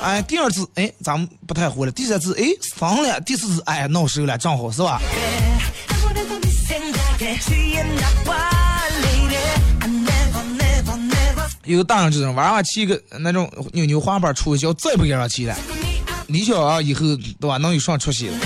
[0.00, 2.44] 哎，第二次哎咱们不太会了，第三次哎
[2.78, 5.00] 上了，第四次哎闹手了，正好是吧？
[11.64, 15.54] 有个大人就这种娃娃骑个那种扭扭滑板出去脚，再不给上骑了。
[16.30, 17.00] 你想啊，以后
[17.40, 18.38] 对吧，能有啥出息了？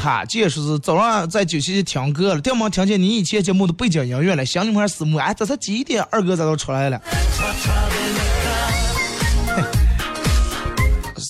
[0.00, 6.06] 看，这也说是早上在九七听歌了，电门听见你以前节目的背景音乐了，心里面思慕，哎，这才几点？
[6.08, 7.02] 二哥咋都出来了？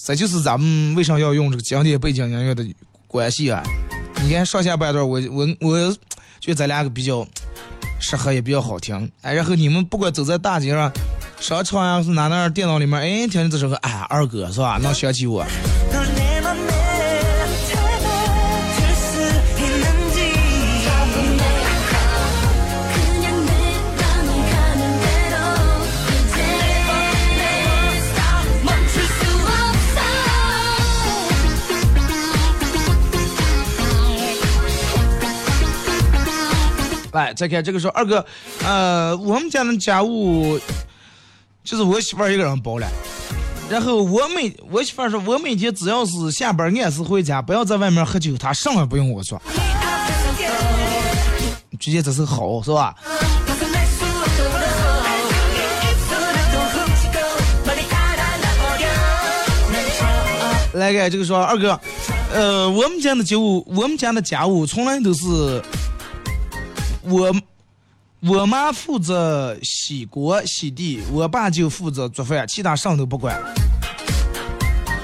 [0.04, 2.62] 这就是咱们为啥要用这个经典背景音乐的
[3.06, 3.62] 关系啊！
[4.22, 5.90] 你看上下半段，我我我
[6.40, 7.26] 觉得咱俩个比较
[7.98, 9.10] 适合，也比较好听。
[9.22, 10.92] 哎，然后你们不管走在大街上、
[11.44, 14.78] 商场呀，是哪哪儿电脑里面，哎，听见这首歌，哎，二哥是吧？
[14.80, 15.44] 能想起我。
[37.12, 38.24] 来，再看这个时候，二哥，
[38.64, 40.58] 呃，我们家的家务
[41.64, 42.86] 就是我媳妇儿一个人包了。
[43.70, 49.40] 然后我每我媳妇儿说，我每天只要是下班按时回家，不要在外面喝酒，她什么也不用我做。
[51.80, 52.94] 直接这是好是吧？
[60.74, 61.80] 来个这个说二哥，
[62.32, 65.62] 呃，我们家的家务，我们家的家务从来都是
[67.02, 67.32] 我
[68.26, 73.38] 我妈负责洗锅洗地，我爸就负责做饭，其他啥都不管。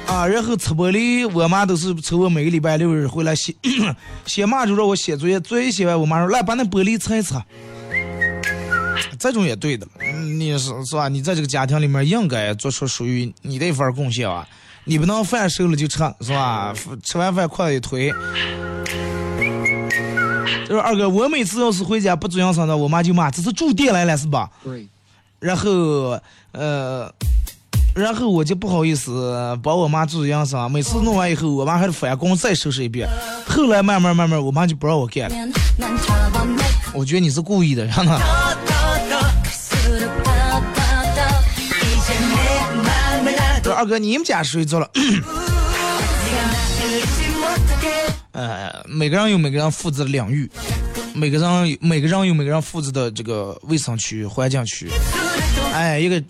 [0.07, 3.55] 啊，然后擦玻璃，我妈都是抽我每个礼拜六日回来 写
[4.25, 7.45] 写嘛就让我写作业，作业写完，我妈说来把那玻璃擦一擦。
[9.19, 9.87] 这种也对的，
[10.39, 11.09] 你是是吧？
[11.09, 14.49] 你在这个家庭里面应该做出属于你的一份贡献啊！
[14.85, 16.75] 你不能饭熟了就吃，是吧？
[17.05, 18.11] 吃完饭筷子一推。
[20.71, 24.87] 就是二哥，我每次要是回家不做养生的，我妈就骂这是住店来了是吧？Three.
[25.41, 26.17] 然后
[26.53, 27.13] 呃，
[27.93, 33.09] 然后我就不好意思帮我妈做养生，每次弄完以后，我妈还得返工再收拾一遍。
[33.49, 35.37] 后来慢慢慢慢，我妈就不让我干了。
[36.95, 38.21] 我觉得你是故意的，让他。
[43.65, 44.89] 说二哥，你们家谁做了？
[48.41, 50.51] 呃，每个人有每个人负责的领域，
[51.15, 54.89] 每个人每个人有每个人负责的这个卫生区、环境区。
[55.75, 56.23] 哎，一个，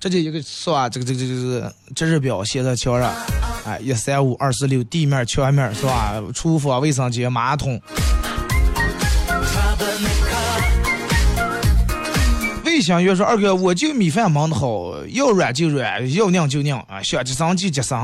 [0.00, 0.88] 这就一个是吧？
[0.88, 3.12] 这个这个这个这个值日表写在墙上，
[3.66, 6.14] 哎，一三五二四六，地面、墙面是吧？
[6.34, 7.78] 厨房、卫生间、马桶。
[12.64, 17.98] 魏香月说：“二哥，我就米饭忙得好，要软就软，要拧就拧啊，想接生就接生，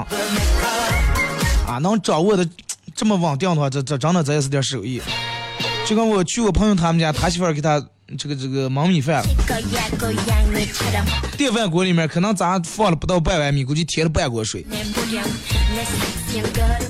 [1.66, 2.46] 啊，能掌握的
[2.96, 5.02] 这么稳定的话，这这真的这也是点手艺。
[5.86, 7.78] 就跟我去我朋友他们家，他媳妇给他
[8.18, 9.22] 这个这个焖米饭，
[11.36, 14.64] 电饭锅里面可能咱放了不到半碗米，估计添了半锅水，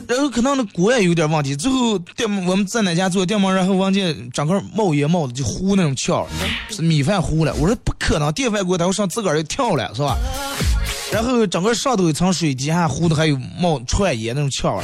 [0.06, 1.56] 然后可能那锅也有点问题。
[1.56, 6.24] 最后电我们在哪家做电焖，然后闻见整个冒烟冒的就糊那种气儿，
[6.78, 7.52] 米饭糊了。
[7.56, 10.16] 我说不可能，电饭锅它会上自个儿就跳了是吧？
[11.12, 14.80] 然后整个上头一层水，底下糊的还有冒串烟那种气儿。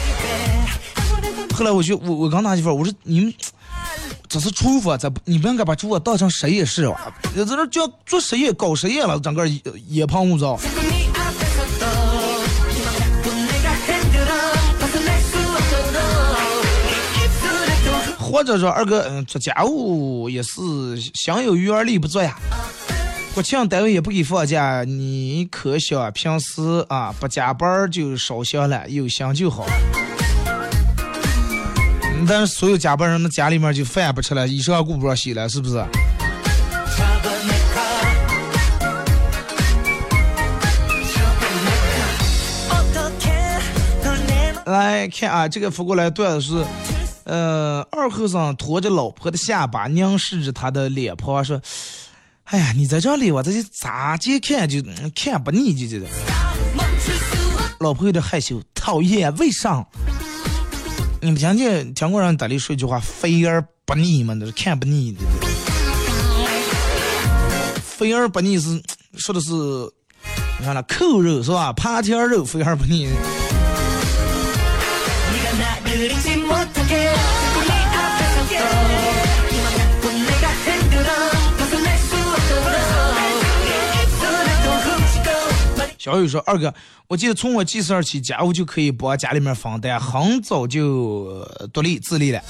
[1.53, 3.35] 后来我就我我刚拿媳妇儿，我说你们
[4.29, 7.12] 这是厨房，咋你不应该把厨房当成实验室啊！
[7.37, 10.59] 在这就要做实验搞实验了，整个烟烟喷雾灶。
[18.19, 20.51] 或者说二哥，嗯，做家务也是
[21.15, 22.35] 心有余而力不足呀。
[23.35, 29.67] 国庆单位也不给放假，你可想平时啊不加班就少行了，有心就好。
[32.29, 35.85] 但是所有加班人，那家里面就饭也不吃了，衣裳也顾不上洗了，是不是？
[44.65, 46.64] 来看啊，这个发过来段子是，
[47.25, 51.61] 呃，二和尚托着老婆的下巴，凝视着她的脸庞，说
[52.45, 54.81] ：“哎呀，你在这里，我这是咋接看就
[55.14, 56.07] 看不腻，就这个。”
[57.81, 59.85] 老婆有点害羞，讨厌，为啥？
[61.25, 64.35] 你们听见听过人打里说一句话“肥而不腻”吗？
[64.35, 65.20] 那是看不腻的。
[67.81, 68.83] 肥而不腻是
[69.16, 69.53] 说的是
[70.59, 71.73] 你看那扣肉是吧？
[71.75, 73.09] 扒条肉肥而不腻。
[86.03, 86.74] 小雨说：“二哥，
[87.07, 92.42] 我记得从我记事儿起，家务就可以帮家里面分担，很早就独立自立了。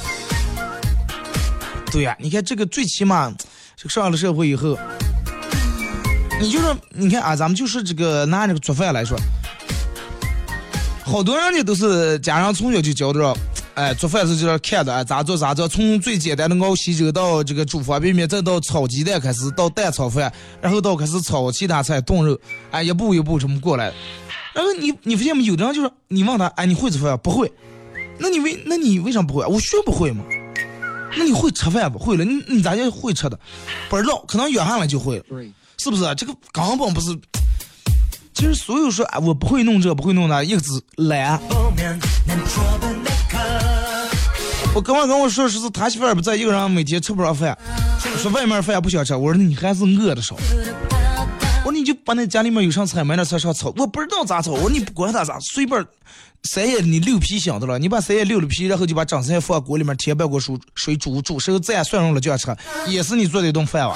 [1.90, 3.30] 对呀、你看这个最起码，
[3.76, 4.78] 这个上了社会以后，
[6.40, 9.18] 你就说，你看啊，咱们就是这个拿这个做饭来说，
[11.05, 13.36] 好多人家都是家长从小就教着，
[13.75, 22.39] 哎，做饭是就要看的，哎，咋做咋做，从最简单的熬稀粥到这个煮方便面，再到炒鸡蛋开始，到蛋炒饭，然后到开始炒其他菜炖肉，
[22.70, 23.93] 哎，一步一步这么过来。
[24.55, 25.45] 然后你你发现没？
[25.45, 27.51] 有的人就是你问他，哎，你会做饭不会？
[28.18, 29.47] 那你为那你为啥不会？
[29.47, 30.23] 我学不会嘛。
[31.16, 32.25] 那你会吃饭不会了？
[32.25, 33.39] 你你咋就会吃的？
[33.89, 35.25] 不知道，可能约上了就会了，
[35.79, 36.03] 是不是？
[36.14, 37.18] 这个根本不是。
[38.35, 41.41] 其实所有说哎，我不会弄这，不会弄那，一个字懒。
[44.75, 47.57] 我哥们跟我说，说是他媳妇儿不在，一个人每天吃不上饭，
[48.16, 49.14] 说外面饭不想吃。
[49.14, 50.35] 我说你还是饿的少。
[51.64, 54.53] 我说你就把那家里面有啥菜买点菜上炒，我不知道咋炒。
[54.53, 55.85] 我说你不管他咋，随便，
[56.45, 62.57] 谁也你溜皮想的了，你把谁也溜了皮，然后就把整菜放锅里面添半锅水水煮煮，熟候再蒜蓉了就要吃，
[62.87, 63.95] 也是你做的一顿饭吧？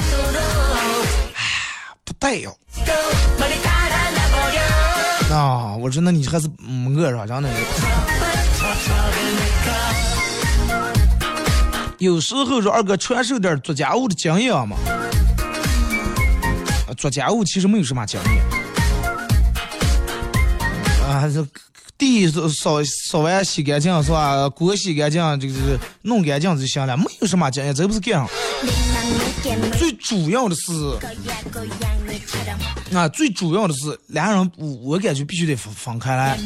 [2.04, 2.54] 不带哟。
[5.32, 6.48] 啊，我说那你还是
[6.96, 7.48] 饿着，真的。
[11.98, 14.76] 有时候说二哥传授点做家务的经验嘛。
[16.96, 18.44] 做家务其实没有什么经验。
[21.06, 21.46] 啊，这
[21.98, 24.48] 地扫扫完洗干净是吧？
[24.50, 28.28] 锅洗干净，这个弄干净就行了，没有什么经验，这不是这样。
[29.78, 30.72] 最主要的是。
[32.94, 36.38] 啊，最主要的是俩人，我我感觉必须得分分开来。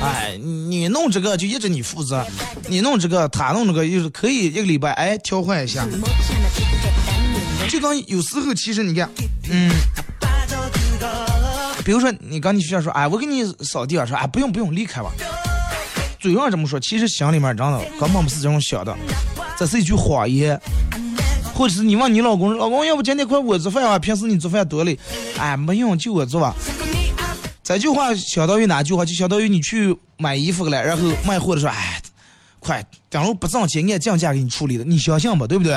[0.00, 2.26] 哎，你弄这个就一直你负责，
[2.68, 5.86] 你弄这个他弄这个，就是可以一个礼拜哎调换一下。
[7.68, 9.08] 就当有时候其实你看，
[9.48, 9.70] 嗯，
[11.84, 15.10] 比如说你刚你学校说，哎，我给你扫地啊，说哎不用不用离开吧。
[16.20, 18.96] 嘴上这么说，其实心里面真的根本不是这种想的，
[19.58, 20.60] 这是一句谎言。
[21.54, 23.98] 或者是你问你老公，老公要不今天快我做饭啊？
[23.98, 24.98] 平时你做饭多累，
[25.38, 26.54] 哎，没用，就我做吧。
[27.62, 29.04] 这句话相当于哪句话？
[29.04, 32.00] 就相当于你去买衣服了，然后卖货的说，哎，
[32.58, 35.74] 快，假如不挣钱，按降价给你处理的，你相信吧，对不对？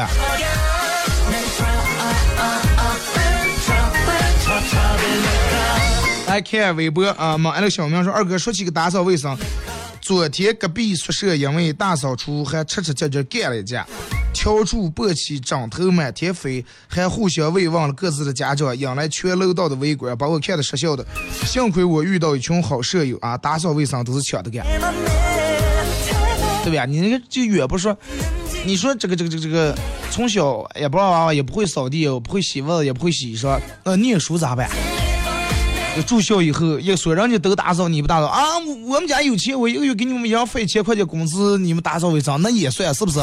[6.36, 9.38] 来看微博啊，么那个小明说，二哥说起个打扫卫生，
[10.01, 13.88] 昨天隔壁宿舍因为大扫除还吃吃劲劲干了一架。
[14.33, 21.05] 笤帚簸起，枕头满天飞，还互相慰问了各自的家长，引来全楼道的围观，把我看的失笑的。
[21.45, 24.65] 幸亏我遇到一群好舍友啊，打扫卫生都是抢着干，
[26.65, 26.83] 对吧？
[26.86, 27.97] 你那个就远不说，
[28.65, 29.73] 你说这个这个这个这个，
[30.11, 34.69] 从小也不让娃娃也不会扫地，也不会洗袜子，也不会洗衣裳，呃，念书咋办？
[36.03, 38.57] 住校以后，要说人家都打扫，你不打扫啊？
[38.85, 43.19] 我们家有钱，我一个月给你们养费一千块钱工资，你们打扫卫生那也算是不是？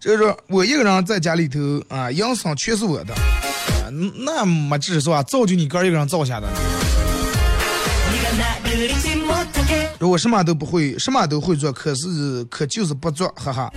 [0.00, 3.12] 就是我一个人在家里头啊，营生全是我的。
[3.14, 3.90] 啊，
[4.24, 5.22] 那没治是吧？
[5.24, 6.48] 造就你哥一个人造下的。
[9.98, 13.28] 如果什么都不会，什么都会做，可是可就是不做。
[13.36, 13.72] 哈哈，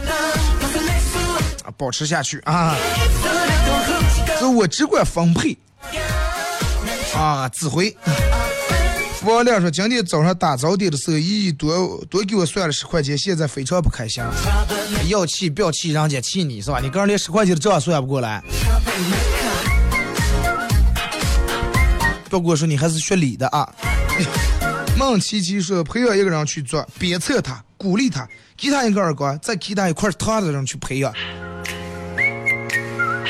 [1.75, 2.75] 保持下去啊。
[4.51, 5.57] 我只管分配
[7.15, 7.95] 啊，指挥。
[9.23, 14.23] 王亮说：“今天早上打早点的时候，一一多多给我算了十块钱，现在非常不开心，
[15.09, 16.79] 要气不要气，人家气你是吧？
[16.81, 18.41] 你刚人连十块钱的账算不过来。
[22.29, 23.71] 不过说你还是学理的啊。”
[24.97, 28.27] 孟琪琪说：“培养一个人去做，鞭策他，鼓励他，
[28.57, 31.13] 给他一个耳光，再给他一块糖的人去培养。”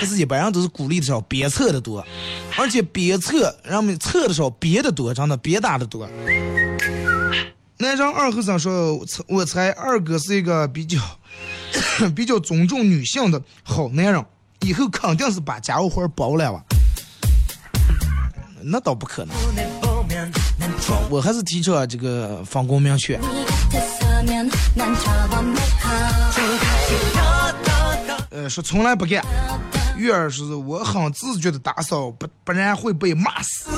[0.01, 2.03] 他自己般人都是鼓励的少，边测的多，
[2.57, 6.09] 而且边测，让们面测的少，憋的多，真的憋打的多。
[7.77, 10.97] 男生二和尚说，我猜二哥是一个比较
[12.15, 14.25] 比较尊重女性的好男人，
[14.61, 16.59] 以后肯定是把家务活包揽了。
[18.63, 19.35] 那倒不可能，
[21.11, 23.19] 我还是提倡这个分工明确。
[28.31, 29.21] 呃，说从来不干。
[30.01, 33.69] 月儿是我很自觉的打扫不不然会被骂死。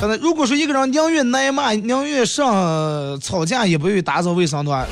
[0.00, 4.86] 真的如果说一个人宁愿挨骂宁愿上吵架也不愿意打扫卫生的话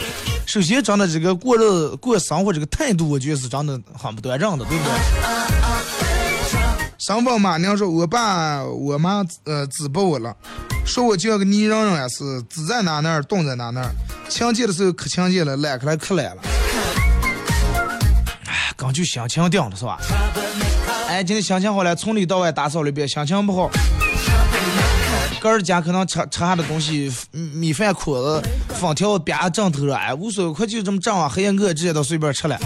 [0.47, 5.64] 首先长的这个过日过生活这个态度我觉得是长得很不端正的对不对？
[7.07, 10.35] 上报马娘说，我爸我妈呃指拨我了，
[10.87, 13.91] 说我就要个泥人人呀，是指在哪哪儿动在哪哪儿。
[14.27, 16.43] 亲近的时候可亲近了，懒开来可懒了。
[18.47, 19.99] 哎，刚就心情定了是吧？
[21.07, 23.71] 哎，今天心情好了，从里到外打扫了一遍，心情不好。
[25.43, 28.43] 个儿家可能吃吃下的东西，米饭裤子、
[28.81, 32.59] 粉条边正头上，哎，无所谓，快就这么正啊，黑夜饿直接都随便吃了。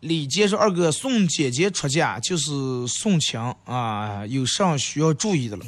[0.00, 2.50] 李杰说：“二哥送姐姐出嫁就是
[2.88, 5.64] 送情啊，有啥需要注意的了？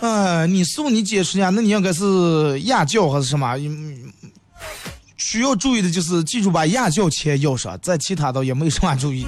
[0.00, 3.54] 啊，你送你姐出嫁，那你应该是压轿还是什么？
[5.16, 9.26] 需要注意的就是记住把压轿钱要上，在其他的也没有什么注意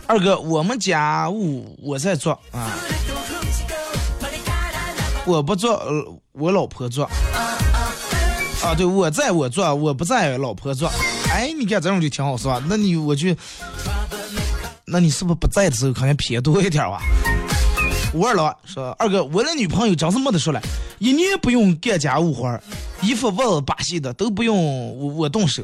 [0.08, 2.72] 二哥，我们家务我在做啊，
[5.26, 5.78] 我不做，
[6.32, 7.04] 我老婆做。
[8.64, 10.90] 啊，对，我在我做，我不在老婆做。
[11.30, 12.62] 哎，你看这种就挺好，是吧？
[12.66, 13.36] 那你我去，
[14.86, 17.02] 那你是不是不在的时候可能偏多一点吧？
[18.14, 20.62] 我二老说，二哥，我的女朋友真是没得说了，
[20.98, 22.58] 一年不用干家务活，
[23.02, 24.56] 衣服袜子把戏的都不用
[24.98, 25.62] 我我动手，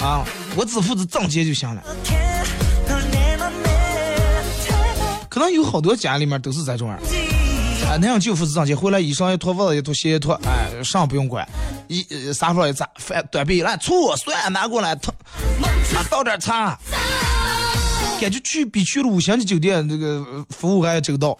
[0.00, 0.24] 啊，
[0.56, 1.82] 我只负责挣钱就行了。
[5.28, 6.98] 可能有好多家里面都是这种样，
[7.88, 11.46] 啊，那样就负责挣钱，回来衣裳一脱，袜子一脱，鞋一脱，哎，啥不用管，
[11.86, 15.14] 一沙发一砸，饭端杯来，醋蒜拿过来，腾，
[15.94, 16.76] 啊倒点茶，
[18.20, 21.38] 感觉去比去了五星级酒店那个服务还要周到。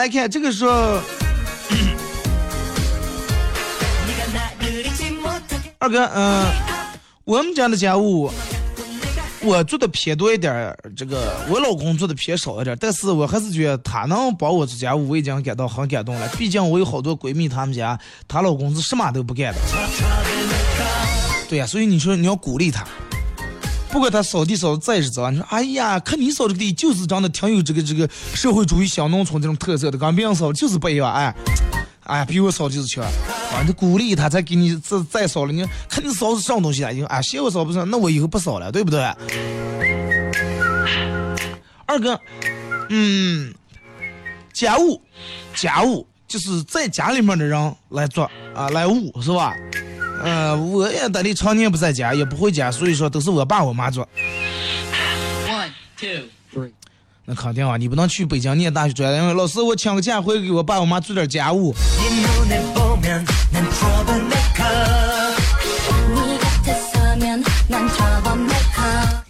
[0.00, 0.98] 来看这个时候。
[5.78, 6.46] 二哥，嗯、
[7.24, 8.30] 我们家的家务
[9.42, 16.26] 我做的偏多一点儿，这个我老公做的偏少一点儿，但是我还是觉得他能帮我做家务，我已经感到很感动了。
[16.38, 19.60] 毕竟我有好多闺蜜，她们家她老公是什么都不干的。
[21.50, 22.86] 对呀、所以你说你要鼓励他，
[23.92, 31.34] 不管他扫地扫的再是脏，你说哎呀，看你扫这个地就是长得挺有这个这个社会主义小农村这种特色的，跟别人扫就是不一样，哎。
[32.04, 36.90] 哎，比我扫就是强，啊，你鼓励他才给你再再扫了，你看你扫是什么东西啊？
[36.90, 39.00] 你说啊，嫌我扫不上，那我以后不扫了，对不对？
[41.86, 42.18] 二哥，
[42.88, 43.54] 嗯，
[44.52, 45.00] 家务，
[45.54, 49.54] 家务就是在家里面的人来做啊，来务是吧？
[50.22, 54.06] 呃，我也得力常年不在家，也不回家，所以说都是我爸我妈做。
[55.48, 56.72] One, two, three.
[57.24, 61.74] 那肯定啊，你不能去北京念大学专业，因为老师我请个假回去给我爸我妈做点家务。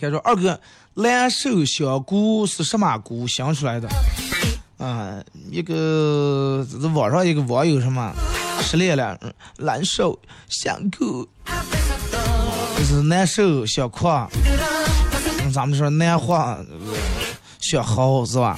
[0.01, 0.59] 他说二哥，
[0.95, 3.89] 蓝瘦香菇是什么菇想出来的？
[4.79, 8.13] 啊，一个这网上一个网友什么
[8.71, 9.19] 失恋了，
[9.59, 10.17] 难受，
[10.49, 11.29] 想哭，
[12.79, 14.07] 就是难受想哭，
[15.53, 16.57] 咱们说难话，
[17.59, 18.57] 想好是吧？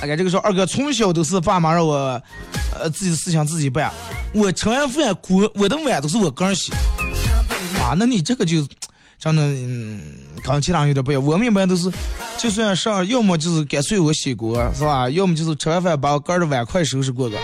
[0.00, 2.20] 大概这个时候，二哥从小都是爸妈让我，
[2.76, 3.92] 呃，自己的事情自己办。
[4.34, 6.72] 我吃完饭锅，我的碗都是我个人洗。
[7.80, 8.66] 啊，那你这个就，
[9.20, 10.02] 真的，嗯，
[10.42, 11.24] 跟其他人有点不一样。
[11.24, 11.88] 我们一般都是，
[12.38, 15.08] 就算上，要么就是干脆我洗锅，是吧？
[15.10, 17.38] 要么就是吃完饭把我哥的碗筷收拾过个。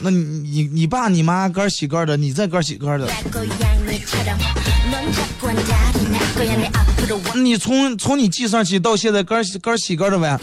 [0.00, 3.08] 那你你你爸你妈哥洗哥的，你再哥洗哥的。
[7.34, 10.40] 你从从你记上起到现在哥儿洗哥洗个儿的碗，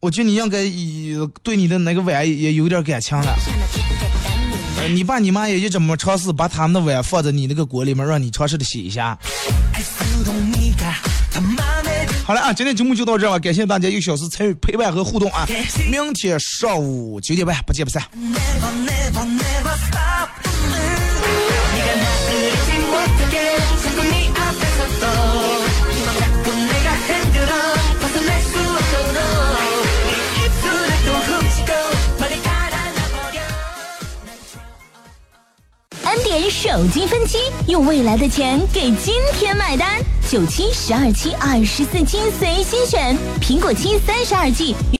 [0.00, 3.34] 我觉得你应该以对你的那个碗也有点感情了。
[4.90, 9.18] 你爸你妈也就这么尝试把他们的碗放在你那个锅里面，让你尝试的洗一下。
[12.32, 15.46] 好了啊，今天节目就到这儿了，感谢大家一个小时参与陪伴和互动啊！
[15.90, 18.02] 明天上午九点半不见不散。
[36.32, 40.00] 点手机分期，用未来的钱给今天买单。
[40.30, 44.74] 九期、十二期、二十四期随心选，苹果七三十二 G。